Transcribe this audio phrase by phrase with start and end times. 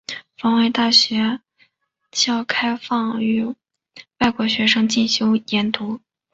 [0.35, 1.41] 防卫大学
[2.11, 3.45] 校开放予
[4.17, 5.99] 外国学生进修研读。